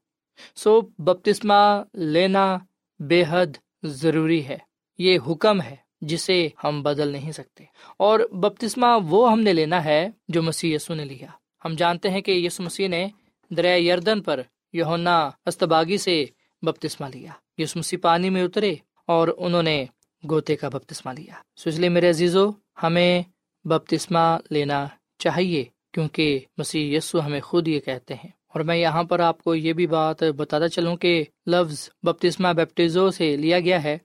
سو 0.56 0.82
بپتسمہ 0.82 1.84
لینا 1.94 2.58
بے 3.00 3.24
حد 3.30 3.58
ضروری 3.84 4.48
ہے۔ 4.48 4.58
یہ 4.98 5.20
حکم 5.30 5.62
ہے 5.62 5.76
جسے 6.02 6.48
ہم 6.64 6.84
بدل 6.84 7.08
نہیں 7.08 7.32
سکتے۔ 7.32 7.64
اور 7.98 8.20
بپتسمہ 8.32 8.86
وہ 9.10 9.32
ہم 9.32 9.40
نے 9.40 9.54
لینا 9.54 9.86
ہے 9.86 10.10
جو 10.28 10.44
مسیح 10.44 10.76
یسو 10.76 10.94
نے 10.94 11.06
لیا۔ 11.06 11.28
ہم 11.66 11.74
جانتے 11.74 12.10
ہیں 12.10 12.22
کہ 12.22 12.32
یسو 12.32 12.64
مسیح 12.64 12.88
نے 12.88 13.08
دریا 13.50 13.94
یردن 13.94 14.22
پر 14.22 14.42
یونا 14.74 15.30
استباغی 15.46 15.98
سے 15.98 16.26
بپتسمہ 16.62 17.08
لیا۔ 17.14 17.32
یسو 17.58 17.80
مسیح 17.80 17.98
پانی 18.02 18.30
میں 18.30 18.44
اترے 18.44 18.76
اور 19.08 19.28
انہوں 19.38 19.64
نے 19.64 19.86
گوتے 20.30 20.56
کا 20.56 20.70
بپتسمہ 20.70 21.12
لیا۔ 21.12 21.34
سو 21.56 21.70
اس 21.70 21.80
لیے 21.80 21.90
میرے 21.90 22.10
عزیزو، 22.10 22.50
ہمیں 22.84 23.22
بپتسمہ 23.64 24.38
لینا 24.50 24.88
چاہیے 25.20 25.66
کیونکہ 25.92 26.40
مسیح 26.58 26.98
یسو 26.98 27.26
ہمیں 27.26 27.42
خود 27.42 27.68
یہ 27.68 27.80
کہتے 27.80 28.14
ہیں۔ 28.14 28.30
اور 28.54 28.62
میں 28.62 28.78
یہاں 28.78 29.04
پر 29.04 29.20
آپ 29.20 29.44
کو 29.44 29.56
یہ 29.56 29.74
بھی 29.74 29.88
بات 29.88 30.24
بتاتا 30.24 30.70
چلوں 30.70 30.96
کہ 30.96 31.24
لفظ 31.48 31.90
بپتسمہ 32.04 32.48
بیپٹیزو 32.48 33.12
سے 33.12 33.38
لیا 33.38 33.60
گیا 33.60 33.84
ہے، 33.84 33.98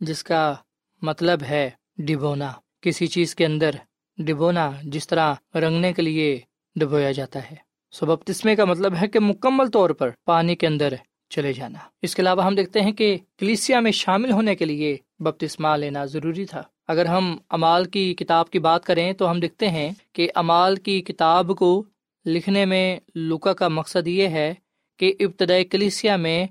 جس 0.00 0.24
کا 0.24 0.54
مطلب 1.02 1.42
ہے 1.42 1.70
ڈبونا۔ 1.98 2.52
کسی 2.80 3.06
چیز 3.06 3.34
کے 3.34 3.46
اندر 3.46 3.70
ڈبونا 4.18 4.70
جس 4.82 5.08
طرح 5.08 5.34
رنگنے 5.54 5.92
کے 5.92 6.02
لیے 6.02 6.40
ڈبویا 6.76 7.12
جاتا 7.12 7.50
ہے۔ 7.50 7.56
سو 7.92 8.06
بپتسمے 8.06 8.56
کا 8.56 8.64
مطلب 8.64 8.94
ہے 9.02 9.08
کہ 9.08 9.20
مکمل 9.20 9.66
طور 9.68 9.90
پر 9.90 10.10
پانی 10.24 10.56
کے 10.56 10.66
اندر 10.66 10.94
چلے 11.30 11.52
جانا۔ 11.52 11.78
اس 12.02 12.14
کے 12.14 12.22
علاوہ 12.22 12.42
ہم 12.44 12.54
دیکھتے 12.54 12.80
ہیں 12.80 12.92
کہ 12.92 13.18
کلیسیا 13.38 13.80
میں 13.80 13.92
شامل 13.92 14.30
ہونے 14.30 14.54
کے 14.54 14.64
لیے 14.64 14.96
بپتسمہ 15.18 15.76
لینا 15.76 16.04
ضروری 16.04 16.44
تھا۔ 16.44 16.62
اگر 16.88 17.06
ہم 17.06 17.36
امال 17.48 17.84
کی 17.84 18.14
کتاب 18.14 18.50
کی 18.50 18.58
بات 18.58 18.84
کریں 18.84 19.12
تو 19.12 19.30
ہم 19.30 19.40
دیکھتے 19.40 19.68
ہیں 19.68 19.92
کہ 20.12 20.30
امال 20.34 20.76
کی 20.76 21.00
کتاب 21.00 21.52
کو 21.58 21.84
لکھنے 22.26 22.64
میں 22.64 23.00
لکا 23.14 23.52
کا 23.52 23.68
مقصد 23.68 24.06
یہ 24.06 24.28
ہے 24.28 24.54
کہ 24.98 25.14
ابتدائی 25.20 25.64
کلیسیا 25.64 26.16
میں 26.16 26.46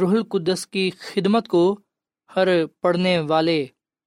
روح 0.00 0.10
القدس 0.10 0.66
کی 0.66 0.90
خدمت 0.90 1.48
کو 1.48 1.78
ہر 2.36 2.66
پڑھنے 2.66 3.18
والے 3.18 3.66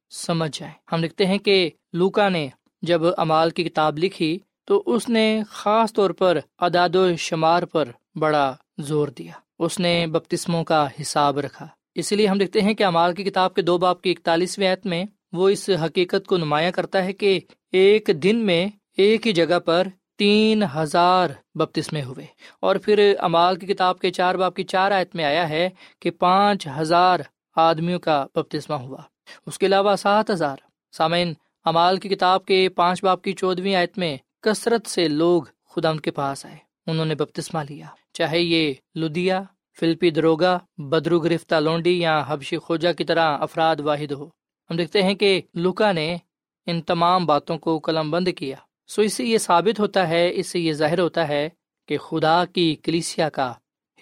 سمجھ 0.09 0.59
جائیں۔ 0.59 0.73
ہم 0.91 1.03
لکھتے 1.03 1.25
ہیں 1.25 1.37
کہ 1.37 1.69
لوکا 1.93 2.29
نے 2.29 2.47
جب 2.81 3.01
امال 3.17 3.49
کی 3.49 3.63
کتاب 3.63 3.97
لکھی 3.97 4.39
تو 4.65 4.83
اس 4.85 5.09
نے 5.09 5.41
خاص 5.49 5.93
طور 5.93 6.09
پر 6.09 6.39
اداد 6.57 6.95
و 6.95 7.15
شمار 7.15 7.63
پر 7.63 7.89
بڑا 8.15 8.53
زور 8.77 9.07
دیا۔ 9.07 9.31
اس 9.59 9.79
نے 9.79 10.07
بپتسموں 10.07 10.63
کا 10.63 10.87
حساب 11.01 11.39
رکھا۔ 11.39 11.67
اسی 11.95 12.15
لیے 12.15 12.27
ہم 12.27 12.37
دیکھتے 12.37 12.61
ہیں 12.61 12.73
کہ 12.73 12.83
امال 12.83 13.13
کی 13.13 13.23
کتاب 13.23 13.53
کے 13.53 13.61
دو 13.61 13.77
باپ 13.77 14.01
کی 14.01 14.11
اکتالیسویں 14.11 14.69
عیت 14.69 14.85
میں 14.85 15.05
وہ 15.33 15.49
اس 15.49 15.69
حقیقت 15.85 16.27
کو 16.27 16.37
نمایاں 16.37 16.71
کرتا 16.71 17.05
ہے 17.05 17.13
کہ 17.13 17.39
ایک 17.71 18.09
دن 18.23 18.35
میں 18.35 18.67
ایک 18.97 19.27
ہی 19.27 19.31
جگہ 19.31 19.59
پر 19.59 19.87
تین 20.21 20.63
ہزار 20.75 21.29
بپتسمے 21.55 22.03
ہوئے۔ 22.03 22.25
اور 22.59 22.75
پھر 22.75 23.13
امال 23.19 23.55
کی 23.55 23.67
کتاب 23.67 23.99
کے 23.99 24.11
چار 24.11 24.35
باپ 24.35 24.55
کی 24.55 24.63
چار 24.63 24.91
آیت 24.91 25.15
میں 25.15 25.25
آیا 25.25 25.49
ہے 25.49 25.69
کہ 25.99 26.11
پانچ 26.11 26.67
ہزار 26.77 27.19
آدمیوں 27.55 27.99
کا 27.99 28.25
بپتسمہ 28.35 28.75
ہوا۔ 28.75 28.97
اس 29.45 29.59
کے 29.59 29.65
علاوہ 29.65 29.95
سات 29.95 30.29
ہزار۔ 30.29 30.57
سامعین، 30.91 31.33
امال 31.65 31.97
کی 31.97 32.09
کتاب 32.09 32.45
کے 32.45 32.69
پانچ 32.69 33.03
باپ 33.03 33.21
کی 33.21 33.33
چودویں 33.33 33.75
آیت 33.75 33.97
میں 33.97 34.17
کثرت 34.41 34.87
سے 34.87 35.07
لوگ 35.07 35.43
خدا 35.69 35.89
ان 35.89 35.99
کے 35.99 36.11
پاس 36.11 36.45
آئے۔ 36.45 36.57
انہوں 36.87 37.05
نے 37.05 37.15
بپتسمہ 37.15 37.59
لیا۔ 37.69 37.85
چاہے 38.13 38.39
یہ 38.39 38.73
لدیا 38.95 39.41
فلپی 39.79 40.09
دروگا، 40.09 40.59
بدرو 40.77 41.19
گرفتہ 41.19 41.55
لونڈی 41.55 42.01
یا 42.01 42.23
حبشی 42.27 42.57
خوجا 42.57 42.91
کی 42.91 43.03
طرح 43.03 43.37
افراد 43.37 43.75
واحد 43.79 44.11
ہو۔ 44.11 44.25
ہم 44.69 44.75
دیکھتے 44.75 45.03
ہیں 45.03 45.13
کہ 45.13 45.41
لوکا 45.53 45.91
نے 45.91 46.17
ان 46.65 46.81
تمام 46.81 47.25
باتوں 47.25 47.57
کو 47.57 47.79
قلم 47.79 48.11
بند 48.11 48.27
کیا۔ 48.37 48.55
سو 48.91 49.01
اس 49.01 49.13
سے 49.13 49.23
یہ 49.23 49.37
ثابت 49.37 49.79
ہوتا 49.79 50.09
ہے، 50.09 50.31
اس 50.33 50.47
سے 50.47 50.59
یہ 50.59 50.73
ظاہر 50.73 50.99
ہوتا 50.99 51.27
ہے 51.27 51.49
کہ 51.87 51.97
خدا 51.97 52.45
کی 52.45 52.75
کلیسیا 52.75 53.29
کا 53.29 53.53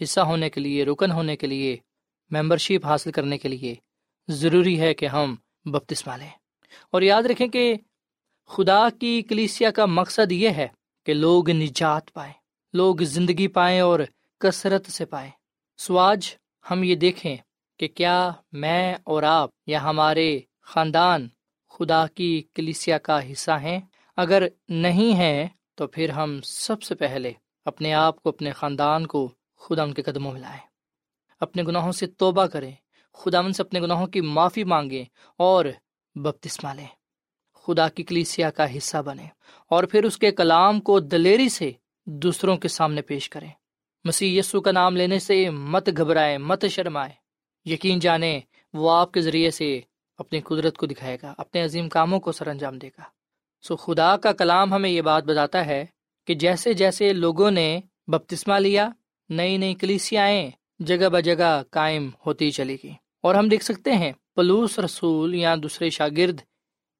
حصہ 0.02 0.20
ہونے 0.20 0.50
کے 0.50 0.62
لیے، 0.62 0.86
رکن 0.86 1.12
ہونے 1.12 1.36
کے 1.36 1.48
لیے 1.48 1.78
ممبر 2.32 2.58
شپ 2.58 2.86
حاصل 2.86 3.12
کرنے 3.12 3.38
کے 3.38 3.48
لیے 3.48 3.76
ضروری 4.28 4.80
ہے 4.80 4.94
کہ 4.94 5.06
ہم 5.06 5.36
بپتسمہ 5.66 6.14
لیں۔ 6.14 6.30
اور 6.92 7.02
یاد 7.02 7.24
رکھیں 7.24 7.48
کہ 7.48 7.76
خدا 8.48 8.90
کی 9.00 9.22
کلیسیا 9.22 9.72
کا 9.72 9.86
مقصد 9.86 10.32
یہ 10.32 10.50
ہے 10.50 10.68
کہ 11.06 11.14
لوگ 11.14 11.50
نجات 11.50 12.14
پائیں، 12.14 12.34
لوگ 12.74 12.96
زندگی 12.96 13.48
پائیں 13.48 13.80
اور 13.80 14.00
کثرت 14.40 14.86
سے 14.86 15.06
پائیں۔ 15.06 15.32
سو 15.78 15.98
آج 15.98 16.36
ہم 16.72 16.84
یہ 16.84 16.96
دیکھیں 16.96 17.36
کہ 17.78 17.88
کیا 17.88 18.32
میں 18.52 18.96
اور 19.04 19.24
آپ 19.24 19.50
یا 19.68 19.84
ہمارے 19.84 20.40
خاندان 20.62 21.28
خدا 21.70 22.06
کی 22.08 22.44
کلیسیا 22.54 22.98
کا 22.98 23.32
حصہ 23.32 23.52
ہیں۔ 23.52 23.80
اگر 24.20 24.48
نہیں 24.70 25.18
ہے 25.18 25.48
تو 25.76 25.88
پھر 25.88 26.10
ہم 26.10 26.42
سب 26.42 26.82
سے 26.82 26.96
پہلے 26.96 27.32
اپنے 27.66 27.94
آپ 27.94 28.24
کو، 28.24 28.30
اپنے 28.30 28.52
خاندان 28.52 29.08
کو 29.08 29.32
خدا 29.58 29.84
ان 29.84 29.94
کے 29.94 30.02
قدموں 30.02 30.32
میں 30.32 30.42
لائیں۔ 30.42 30.62
اپنے 31.40 31.64
گناہوں 31.64 31.92
سے 31.92 32.08
توبہ 32.08 32.46
کریں۔ 32.46 32.72
خدا 33.14 33.40
ان 33.40 33.54
سے 33.54 33.64
اپنے 33.64 33.80
گناہوں 33.80 34.08
کی 34.08 34.22
معافی 34.22 34.64
مانگیں 34.64 35.06
اور 35.38 35.66
بپتسمہ 36.16 36.70
لیں۔ 36.74 36.88
خدا 37.54 37.90
کی 37.90 38.04
کلیسیا 38.04 38.50
کا 38.50 38.78
حصہ 38.78 38.98
بنے 38.98 39.26
اور 39.68 39.84
پھر 39.84 40.04
اس 40.04 40.18
کے 40.18 40.32
کلام 40.32 40.82
کو 40.82 41.00
دلیری 41.00 41.50
سے 41.50 41.72
دوسروں 42.06 42.58
کے 42.58 42.68
سامنے 42.68 43.02
پیش 43.02 43.30
کریں۔ 43.30 43.52
مسیح 44.04 44.40
یسو 44.40 44.62
کا 44.62 44.72
نام 44.72 44.96
لینے 44.96 45.20
سے 45.20 45.50
مت 45.50 45.90
گھبرائے 45.98 46.38
مت 46.38 46.66
شرمائے 46.66 47.14
یقین 47.70 48.00
جانے 48.00 48.40
وہ 48.74 48.92
آپ 48.92 49.12
کے 49.12 49.22
ذریعے 49.22 49.52
سے 49.52 49.82
اپنی 50.18 50.42
قدرت 50.42 50.78
کو 50.78 50.86
دکھائے 50.86 51.18
گا، 51.22 51.34
اپنے 51.38 51.62
عظیم 51.62 51.90
کاموں 51.90 52.20
کو 52.20 52.32
سر 52.32 52.48
انجام 52.48 52.78
دے 52.78 52.88
گا۔ 52.88 53.19
سو 53.64 53.76
خدا 53.76 54.16
کا 54.18 54.32
کلام 54.32 54.74
ہمیں 54.74 54.90
یہ 54.90 55.02
بات 55.02 55.24
بتاتا 55.24 55.66
ہے 55.66 55.86
کہ 56.28 56.34
جیسے 56.34 56.74
جیسے 56.74 57.14
لوگوں 57.14 57.52
نے 57.52 57.80
بپتسمہ 58.08 58.60
لیا، 58.60 58.90
نئی 59.30 59.58
نئی 59.58 59.74
کلیسیاں 59.76 60.28
جگہ 60.80 61.10
بجگہ 61.10 61.52
قائم 61.72 62.10
ہوتی 62.26 62.52
چلی 62.52 62.78
گئی 62.84 62.94
اور 63.22 63.36
ہم 63.36 63.48
دیکھ 63.48 63.64
سکتے 63.64 63.92
ہیں 63.92 64.12
پلوس 64.36 64.80
رسول 64.80 65.36
یا 65.36 65.56
دوسرے 65.64 65.90
شاگرد 65.90 66.42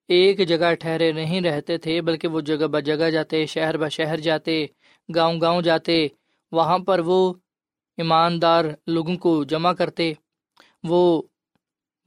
ایک 0.10 0.48
جگہ 0.48 0.74
ٹھہرے 0.74 1.12
نہیں 1.12 1.42
رہتے 1.42 1.78
تھے، 1.78 2.02
بلکہ 2.02 2.28
وہ 2.28 2.42
جگہ 2.42 2.68
بجگہ 2.68 3.10
جاتے، 3.10 3.46
شہر 3.46 3.78
بہ 3.78 3.90
شہر 3.90 4.20
جاتے، 4.20 4.66
گاؤں 5.10 5.42
گاؤں 5.42 5.62
جاتے، 5.62 6.08
وہاں 6.52 6.78
پر 6.80 7.00
وہ 7.00 7.34
ایماندار 7.98 8.66
لوگوں 8.88 9.16
کو 9.16 9.44
جمع 9.44 9.74
کرتے، 9.74 10.14
وہ 10.84 11.22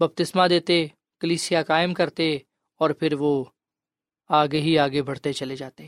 بپتسمہ 0.00 0.46
دیتے، 0.48 0.86
کلیسیا 1.20 1.62
قائم 1.62 1.94
کرتے، 1.94 2.38
اور 2.80 2.90
پھر 2.90 3.14
وہ 3.14 3.44
آگے 4.32 4.60
ہی 4.60 4.78
آگے 4.78 5.02
بڑھتے 5.02 5.32
چلے 5.32 5.56
جاتے۔ 5.56 5.86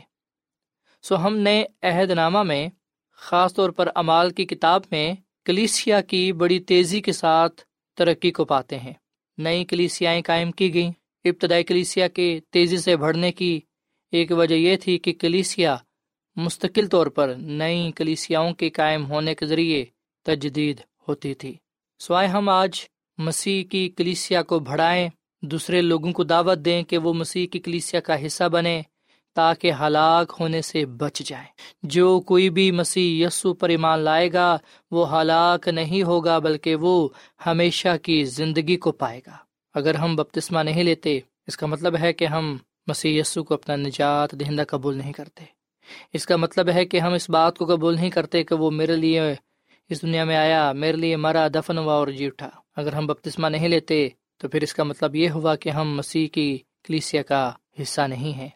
سو 1.01 1.17
ہم 1.17 1.37
نے 1.37 1.65
عہد 1.81 2.11
نامہ 2.11 2.43
میں، 2.43 2.69
خاص 3.11 3.53
طور 3.53 3.69
پر 3.69 3.89
امال 3.95 4.29
کی 4.29 4.45
کتاب 4.45 4.81
میں، 4.91 5.13
کلیسیا 5.45 6.01
کی 6.01 6.33
بڑی 6.33 6.59
تیزی 6.59 7.01
کے 7.01 7.11
ساتھ 7.11 7.61
ترقی 7.95 8.31
کو 8.31 8.45
پاتے 8.45 8.79
ہیں۔ 8.79 8.93
نئی 9.37 9.65
کلیسیائیں 9.65 10.21
قائم 10.25 10.51
کی 10.51 10.73
گئیں۔ 10.73 10.91
ابتدائی 11.23 11.63
کلیسیا 11.63 12.07
کے 12.07 12.39
تیزی 12.49 12.77
سے 12.77 12.97
بڑھنے 12.97 13.31
کی 13.31 13.61
ایک 14.11 14.31
وجہ 14.31 14.55
یہ 14.55 14.75
تھی 14.75 14.97
کہ 14.97 15.13
کلیسیا 15.13 15.75
مستقل 16.35 16.87
طور 16.87 17.07
پر 17.07 17.33
نئی 17.37 17.91
کلیسیاؤں 17.91 18.53
کے 18.53 18.69
قائم 18.69 19.05
ہونے 19.05 19.35
کے 19.35 19.45
ذریعے 19.45 19.85
تجدید 20.23 20.81
ہوتی 21.07 21.33
تھی۔ 21.33 21.55
سوائے 21.99 22.27
ہم 22.27 22.49
آج 22.49 22.85
مسیح 23.17 23.63
کی 23.63 23.89
کلیسیا 23.89 24.43
کو 24.43 24.59
بڑھائیں 24.59 25.09
دوسرے 25.45 25.81
لوگوں 25.81 26.11
کو 26.11 26.23
دعوت 26.23 26.57
دیں 26.57 26.83
کہ 26.83 26.97
وہ 26.97 27.13
مسیح 27.13 27.47
کی 27.47 27.59
کلیسیا 27.59 28.01
کا 28.01 28.25
حصہ 28.25 28.43
بنے 28.43 28.81
تاکہ 29.35 29.71
ہلاک 29.71 30.33
ہونے 30.39 30.61
سے 30.61 30.85
بچ 30.85 31.19
جائیں۔ 31.19 31.47
جو 31.83 32.19
کوئی 32.19 32.49
بھی 32.49 32.71
مسیح 32.71 33.27
یسو 33.27 33.53
پر 33.53 33.69
ایمان 33.69 33.99
لائے 33.99 34.33
گا، 34.33 34.57
وہ 34.91 35.21
ہلاک 35.21 35.67
نہیں 35.67 36.03
ہوگا، 36.03 36.39
بلکہ 36.39 36.75
وہ 36.75 37.09
ہمیشہ 37.45 37.87
کی 38.03 38.23
زندگی 38.23 38.75
کو 38.75 38.91
پائے 38.91 39.21
گا۔ 39.27 39.37
اگر 39.73 39.95
ہم 39.95 40.15
بپتسمہ 40.15 40.59
نہیں 40.59 40.83
لیتے، 40.83 41.19
اس 41.47 41.57
کا 41.57 41.67
مطلب 41.67 41.95
ہے 41.99 42.13
کہ 42.13 42.25
ہم 42.25 42.57
مسیح 42.87 43.21
یسو 43.21 43.43
کو 43.43 43.53
اپنا 43.53 43.75
نجات 43.75 44.31
دہندہ 44.31 44.63
قبول 44.67 44.95
نہیں 44.95 45.13
کرتے۔ 45.13 45.45
اس 46.13 46.25
کا 46.25 46.35
مطلب 46.35 46.69
ہے 46.69 46.85
کہ 46.85 46.99
ہم 46.99 47.13
اس 47.13 47.29
بات 47.29 47.57
کو 47.57 47.65
قبول 47.65 47.95
نہیں 47.95 48.09
کرتے 48.09 48.43
کہ 48.43 48.55
وہ 48.55 48.71
میرے 48.71 48.95
لیے 48.95 49.21
اس 49.89 50.01
دنیا 50.01 50.23
میں 50.23 50.35
آیا، 50.35 50.71
میرے 50.71 50.97
لیے 50.97 51.15
مرا، 51.15 51.47
دفن 51.47 51.77
ہوا 51.77 51.93
اور 51.93 52.07
جی 52.07 52.25
اٹھا۔ 52.25 52.49
اگر 52.75 52.93
ہم 52.93 53.07
بپتسمہ 53.07 53.47
نہیں 53.47 53.67
لیتے 53.67 54.09
تو 54.37 54.47
پھر 54.47 54.63
اس 54.63 54.73
کا 54.73 54.83
مطلب 54.83 55.15
یہ 55.15 55.29
ہوا 55.29 55.55
کہ 55.55 55.69
ہم 55.69 55.95
مسیح 55.95 56.27
کی 56.27 56.57
کلیسیا 56.83 57.21
کا 57.21 57.51
حصہ 57.81 58.01
نہیں 58.01 58.33
ہیں۔ 58.33 58.49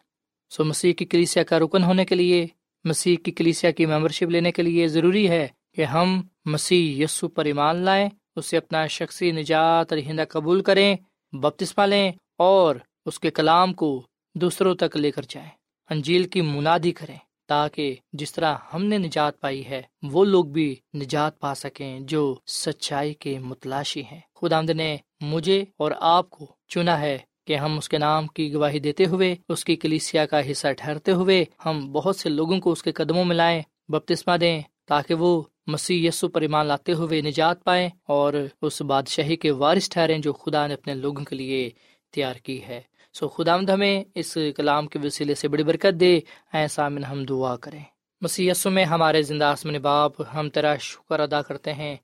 سو 0.50 0.64
مسیح 0.64 0.92
کی 0.92 1.04
کلیسیا 1.04 1.42
کا 1.42 1.58
رکن 1.58 1.82
ہونے 1.82 2.04
کے 2.04 2.14
لیے، 2.14 2.46
مسیح 2.84 3.16
کی 3.16 3.30
کلیسیا 3.30 3.70
کی 3.70 3.86
ممبرشپ 3.86 4.30
لینے 4.30 4.52
کے 4.52 4.62
لیے 4.62 4.88
ضروری 4.88 5.28
ہے 5.28 5.48
کہ 5.74 5.84
ہم 5.84 6.22
مسیح 6.44 7.04
یسو 7.04 7.28
پر 7.28 7.44
ایمان 7.44 7.76
لائیں، 7.76 8.08
اسے 8.36 8.56
اپنا 8.56 8.86
شخصی 8.86 9.32
نجات 9.32 9.92
رہندہ 9.92 10.24
قبول 10.28 10.62
کریں، 10.62 10.96
بپتسمہ 11.32 11.84
لیں 11.84 12.12
اور 12.38 12.76
اس 13.06 13.20
کے 13.20 13.30
کلام 13.30 13.74
کو 13.74 14.06
دوسروں 14.34 14.74
تک 14.74 14.96
لے 14.96 15.10
کر 15.10 15.22
جائیں۔ 15.28 15.50
انجیل 15.90 16.28
کی 16.28 16.40
منادی 16.40 16.92
کریں 16.92 17.16
تاکہ 17.48 17.94
جس 18.12 18.32
طرح 18.32 18.54
ہم 18.74 18.84
نے 18.84 18.98
نجات 18.98 19.40
پائی 19.40 19.66
ہے، 19.66 19.82
وہ 20.02 20.24
لوگ 20.24 20.44
بھی 20.44 20.76
نجات 20.94 21.40
پا 21.40 21.54
سکیں 21.54 22.00
جو 22.00 22.36
سچائی 22.46 23.14
کے 23.14 23.38
متلاشی 23.38 24.02
ہیں۔ 24.02 24.20
خدا 24.34 24.58
آمد 24.58 24.70
نے 24.70 24.96
مجھے 25.20 25.64
اور 25.76 25.92
آپ 26.00 26.30
کو 26.30 26.46
چنا 26.68 27.00
ہے 27.00 27.18
کہ 27.46 27.56
ہم 27.56 27.78
اس 27.78 27.88
کے 27.88 27.98
نام 27.98 28.26
کی 28.26 28.54
گواہی 28.54 28.78
دیتے 28.78 29.06
ہوئے، 29.06 29.36
اس 29.48 29.64
کی 29.64 29.76
کلیسیا 29.76 30.26
کا 30.26 30.50
حصہ 30.50 30.72
ٹھہرتے 30.72 31.12
ہوئے 31.12 31.44
ہم 31.66 31.92
بہت 31.92 32.16
سے 32.16 32.28
لوگوں 32.28 32.60
کو 32.60 32.72
اس 32.72 32.82
کے 32.82 32.92
قدموں 32.92 33.24
میں 33.24 33.36
لائیں، 33.36 33.62
بپتسمہ 33.88 34.36
دیں، 34.36 34.60
تاکہ 34.86 35.14
وہ 35.14 35.42
مسیح 35.66 36.08
یسو 36.08 36.28
پر 36.28 36.40
ایمان 36.40 36.66
لاتے 36.66 36.92
ہوئے 36.92 37.20
نجات 37.20 37.64
پائیں 37.64 37.88
اور 38.08 38.32
اس 38.62 38.82
بادشاہی 38.82 39.36
کے 39.36 39.50
وارث 39.50 39.88
ٹھہریں 39.88 40.18
جو 40.18 40.32
خدا 40.32 40.66
نے 40.66 40.74
اپنے 40.74 40.94
لوگوں 40.94 41.24
کے 41.24 41.36
لیے 41.36 41.70
تیار 42.10 42.34
کی 42.34 42.62
ہے۔ 42.62 42.80
سو 43.14 43.28
خدا 43.28 43.56
مد 43.56 43.70
ہمیں 43.70 44.04
اس 44.14 44.38
کلام 44.56 44.86
کے 44.86 44.98
وسیلے 45.04 45.34
سے 45.34 45.48
بڑی 45.48 45.62
برکت 45.62 46.00
دے۔ 46.00 46.20
ایسا 46.52 46.88
من 46.88 47.04
ہم 47.04 47.24
دعا 47.24 47.56
کریں۔ 47.56 47.84
مسی 48.20 48.50
میں 48.64 48.84
ہمارے 48.84 49.22
زندہ 49.22 49.44
آسمن 49.44 49.74
باپ، 49.74 50.12
ہم 50.34 50.48
تیرا 50.48 50.76
شکر 50.76 51.20
ادا 51.20 51.42
کرتے 51.42 51.74
ہیں۔ 51.74 51.96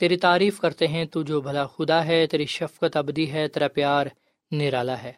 تیری 0.00 0.16
تعریف 0.16 0.60
کرتے 0.60 0.88
ہیں 0.88 1.04
تو 1.04 1.22
جو 1.22 1.40
بھلا 1.40 1.66
خدا 1.66 2.04
ہے، 2.04 2.26
تیری 2.26 2.46
شفقت 2.46 2.96
ابدی 2.96 3.32
ہے، 3.32 3.48
تیرا 3.48 3.68
پیار 3.68 4.06
نرالا 4.50 5.02
ہے۔ 5.02 5.12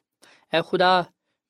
اے 0.53 0.61
خدا، 0.71 1.01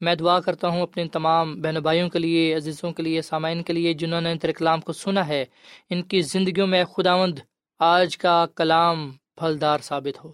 میں 0.01 0.15
دعا 0.15 0.41
کرتا 0.41 0.69
ہوں 0.69 0.83
اپنے 0.83 1.09
تمام 1.09 1.63
بہن 1.63 1.75
بھائیوں 1.75 2.09
کے 2.09 2.19
لیے، 2.19 2.55
عزیزوں 2.55 2.93
کے 2.93 3.03
لیے، 3.03 3.23
سامعین 3.23 3.63
کے 3.63 3.73
لیے، 3.73 3.93
جنہوں 3.93 4.21
نے 4.21 4.37
تیرے 4.37 4.53
کلام 4.53 4.81
کو 4.81 4.93
سنا 4.93 5.29
ہے۔ 5.29 5.45
ان 5.91 6.03
کی 6.03 6.23
زندگیوں 6.23 6.67
میں 6.67 6.85
خداوند 6.85 7.39
آج 7.79 8.19
کا 8.19 8.47
کلام 8.57 9.13
پھلدار 9.37 9.79
ثابت 9.79 10.25
ہو۔ 10.25 10.33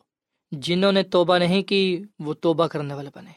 جنہوں 0.52 0.92
نے 0.92 1.02
توبہ 1.02 1.38
نہیں 1.38 1.62
کی، 1.62 2.02
وہ 2.18 2.34
توبہ 2.34 2.66
کرنے 2.66 2.94
والے 2.94 3.10
بنے۔ 3.14 3.30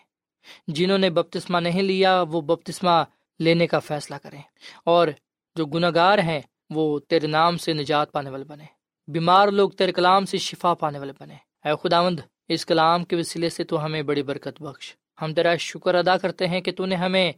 جنہوں 0.67 0.97
نے 0.97 1.09
بپتسمہ 1.09 1.57
نہیں 1.57 1.81
لیا، 1.81 2.21
وہ 2.21 2.41
بپتسمہ 2.41 3.03
لینے 3.39 3.67
کا 3.67 3.79
فیصلہ 3.79 4.15
کریں۔ 4.23 4.41
اور 4.85 5.07
جو 5.55 5.65
گناہ 5.65 5.91
گار 5.95 6.17
ہیں، 6.17 6.41
وہ 6.69 6.99
تیرے 6.99 7.27
نام 7.27 7.57
سے 7.57 7.73
نجات 7.73 8.11
پانے 8.11 8.29
والے 8.29 8.43
بنے۔ 8.43 8.80
بیمار 9.13 9.47
لوگ 9.47 9.69
تیرے 9.69 9.91
کلام 9.91 10.25
سے 10.25 10.37
شفا 10.37 10.73
پانے 10.73 10.99
والے 10.99 11.13
بنے۔ 11.19 11.37
اے 11.65 11.71
خداوند، 11.81 12.19
اس 12.49 12.65
کلام 12.65 13.03
کے 13.03 13.15
وسیلے 13.15 13.49
سے 13.49 13.63
تو 13.63 13.85
ہمیں 13.85 14.01
بڑی 14.01 14.23
برکت 14.23 14.61
بخش۔ 14.61 14.95
ہم 15.21 15.33
تیرا 15.33 15.55
شکر 15.55 15.95
ادا 15.95 16.17
کرتے 16.17 16.47
ہیں 16.47 16.61
کہ 16.61 16.71
تو 16.71 16.85
نے 16.85 16.95
ہمیں 16.95 17.31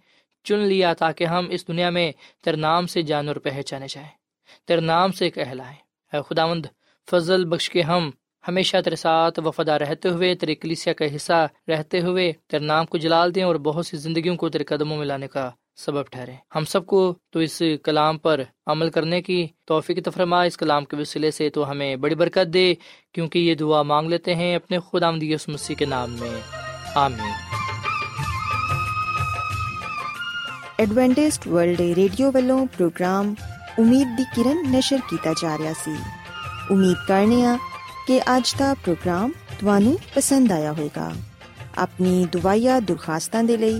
چن 0.44 0.60
لیا 0.60 0.94
تاکہ 0.94 1.24
ہم 1.24 1.48
اس 1.50 1.68
دنیا 1.68 1.90
میں 1.90 2.12
تیرے 2.44 2.58
نام 2.58 2.88
سے 2.88 3.02
جانور 3.02 3.36
پہچانے 3.36 3.88
جائیں۔ 3.90 4.10
تیرے 4.68 4.82
نام 4.82 5.12
سے 5.12 5.30
کہلائیں 5.30 5.78
اے 6.14 6.20
خداوند، 6.30 6.66
فضل 7.12 7.46
بخش 7.46 7.70
کے 7.70 7.82
ہم 7.82 8.10
ہمیشہ 8.48 8.78
تیرے 8.84 8.96
ساتھ 8.96 9.40
وفادہ 9.40 9.72
رہتے 9.72 10.10
ہوئے، 10.10 10.36
تیرے 10.36 10.56
کلیسیا 10.56 10.94
کا 10.94 11.06
حصہ 11.16 11.48
رہتے 11.68 12.02
ہوئے 12.02 12.32
تیرے 12.48 12.66
نام 12.66 12.86
کو 12.86 12.98
جلال 12.98 13.36
دیں 13.36 13.44
اور 13.44 13.56
بہت 13.56 13.86
سی 13.86 13.98
زندگیوں 13.98 14.36
کو 14.36 14.50
تیرے 14.50 14.64
قدموں 14.64 14.98
میں 14.98 15.06
لانے 15.06 15.28
کا 15.28 15.52
سبب 15.76 16.06
ٹھہرے۔ 16.12 16.32
ہم 16.56 16.66
سب 16.66 16.86
کو 16.86 17.16
تو 17.30 17.40
اس 17.40 17.62
کلام 17.84 18.18
پر 18.18 18.44
عمل 18.66 18.90
کرنے 18.90 19.22
کی 19.22 19.48
توفیق 19.66 20.06
تفرما 20.06 20.42
اس 20.42 20.58
کلام 20.58 20.86
کے 20.86 20.96
وسیلے 20.96 21.32
سے 21.32 21.50
تو 21.50 21.72
ہمیں 21.72 21.96
بڑی 21.96 22.16
برکت 22.16 22.54
دے، 22.54 22.74
کیونکہ 23.14 23.40
یہ 23.40 23.56
دعا 23.56 23.82
مانگ 23.82 24.10
لیتے 24.10 24.36
ہیں 24.36 24.56
اپنے 24.56 24.78
خدا 24.92 25.12
مدیس 25.12 25.48
مسیح 25.48 25.76
کے 25.76 25.86
نام 25.86 26.12
میں۔ 26.12 26.42
آمین۔ 26.96 27.32
ایڈوینٹسٹ 30.78 31.48
ورلڈ 31.48 31.80
ریڈیو 31.80 32.32
والوں 32.34 32.66
پروگرام 32.78 33.34
امید 33.78 34.08
دی 34.18 34.24
کرن 34.36 34.72
نشر 34.72 34.98
کیتا 35.10 35.32
جا 35.42 35.58
رہا 35.64 35.74
سی۔ 35.84 35.92
امید 36.70 37.08
کرنے 37.08 37.46
ہاں 37.46 37.58
کہ 38.08 38.20
اج 38.26 38.60
دا 38.60 38.74
پروگرام 38.86 39.32
تانوں 39.60 39.94
پسند 40.14 40.52
آیا 40.52 40.72
ہوئے 40.72 40.90
گا 40.96 41.10
اپنی 41.76 42.26
دعائیا 42.34 42.80
درخواستاں 42.88 43.44
دے 43.44 43.58
لئی 43.58 43.80